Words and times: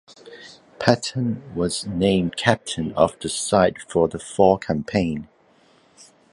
Patten 0.79 1.43
was 1.53 1.85
named 1.85 2.35
captain 2.35 2.91
of 2.93 3.19
the 3.19 3.29
side 3.29 3.77
for 3.87 4.07
the 4.07 4.17
fall 4.17 4.57
campaign. 4.57 5.27